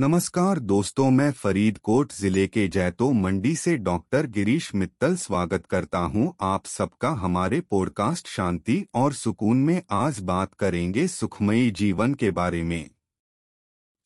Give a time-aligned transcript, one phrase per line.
[0.00, 6.34] नमस्कार दोस्तों, मैं फरीदकोट ज़िले के जैतो मंडी से डॉक्टर गिरीश मित्तल स्वागत करता हूँ।
[6.40, 12.62] आप सबका हमारे पॉडकास्ट शांति और सुकून में आज बात करेंगे सुखमयी जीवन के बारे
[12.62, 12.90] में।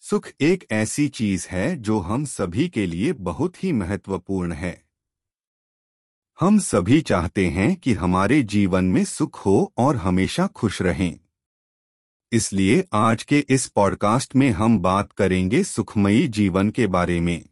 [0.00, 4.84] सुख एक ऐसी चीज़ है जो हम सभी के लिए बहुत ही महत्वपूर्ण है।
[6.40, 11.18] हम सभी चाहते हैं कि हमारे जीवन में सुख हो और हमेशा खुश रहें।
[12.32, 17.46] इसलिए आज के इस पॉडकास्ट में हम बात करेंगे सुखमयी जीवन के बारे में।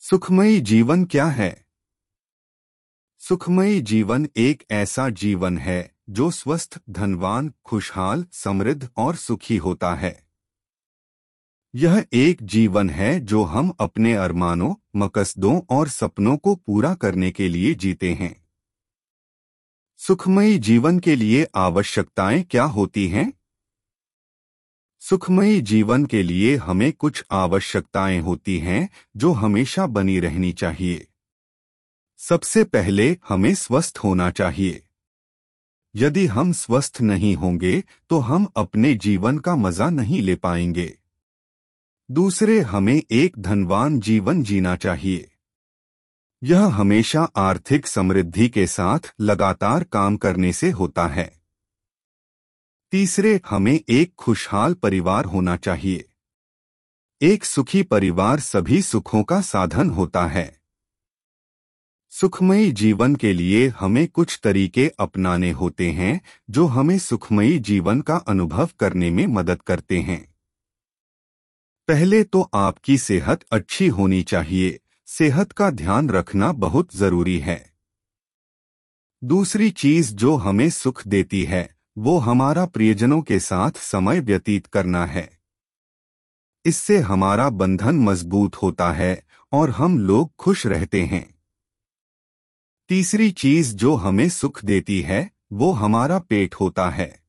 [0.00, 1.66] सुखमयी जीवन क्या है?
[3.18, 10.26] सुखमयी जीवन एक ऐसा जीवन है जो स्वस्थ, धनवान, खुशहाल, समृद्ध और सुखी होता है।
[11.74, 17.48] यह एक जीवन है जो हम अपने अरमानों, मकसदों और सपनों को पूरा करने के
[17.48, 18.46] लिए जीते हैं।
[19.96, 23.41] सुखमयी जीवन के लिए आवश्यकताएँ क्या होती हैं?
[25.04, 31.06] सुखमयी जीवन के लिए हमें कुछ आवश्यकताएँ होती हैं, जो हमेशा बनी रहनी चाहिए।
[32.18, 34.82] सबसे पहले हमें स्वस्थ होना चाहिए।
[35.96, 40.98] यदि हम स्वस्थ नहीं होंगे तो हम अपने जीवन का मज़ा नहीं ले पाएँगे।
[42.10, 45.30] दूसरे, हमें एक धनवान जीवन जीना चाहिए।
[46.42, 51.41] यह हमेशा आर्थिक समृद्धि के साथ लगातार काम करने से होता है।
[52.92, 56.08] तीसरे, हमें एक खुशहाल परिवार होना चाहिए।
[57.22, 60.60] एक सुखी परिवार सभी सुखों का साधन होता है।
[62.10, 68.16] सुखमयी जीवन के लिए हमें कुछ तरीके अपनाने होते हैं, जो हमें सुखमयी जीवन का
[68.16, 70.34] अनुभव करने में मदद करते हैं।
[71.88, 77.72] पहले तो आपकी सेहत अच्छी होनी चाहिए, सेहत का ध्यान रखना बहुत ज़रूरी है।
[79.24, 85.06] दूसरी चीज़ जो हमें सुख देती है वो हमारा प्रियजनों के साथ समय व्यतीत करना
[85.06, 85.38] है।
[86.64, 91.34] इससे हमारा बंधन मज़बूत होता है और हम लोग खुश रहते हैं।
[92.88, 97.22] तीसरी चीज़ जो हमें सुख देती है, वो हमारा पेट होता है।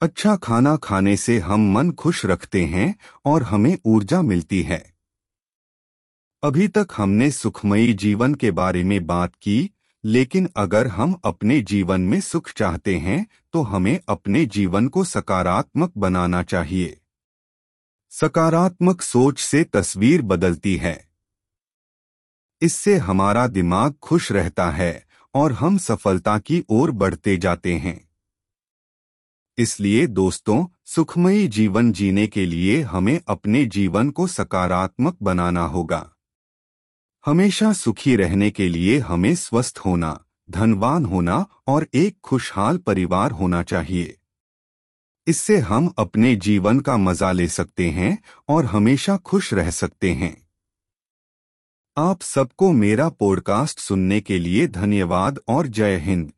[0.00, 4.94] अच्छा खाना खाने से हम मन खुश रखते हैं और हमें ऊर्जा मिलती है।
[6.42, 9.70] अभी तक हमने सुखमयी जीवन के बारे में बात की
[10.04, 15.92] लेकिन अगर हम अपने जीवन में सुख चाहते हैं तो हमें अपने जीवन को सकारात्मक
[15.96, 17.00] बनाना चाहिए।
[18.10, 21.08] सकारात्मक सोच से तस्वीर बदलती है।
[22.62, 28.10] इससे हमारा दिमाग खुश रहता है और हम सफलता की ओर बढ़ते जाते हैं।
[29.58, 36.10] इसलिए दोस्तों, सुखमयी जीवन जीने के लिए हमें अपने जीवन को सकारात्मक बनाना होगा।
[37.26, 43.62] हमेशा सुखी रहने के लिए हमें स्वस्थ होना, धनवान होना और एक खुशहाल परिवार होना
[43.62, 44.16] चाहिए।
[45.26, 50.48] इससे हम अपने जीवन का मज़ा ले सकते हैं और हमेशा खुश रह सकते हैं।
[51.96, 56.32] आप सबको मेरा पॉडकास्ट सुनने के लिए धन्यवाद और जय हिंद।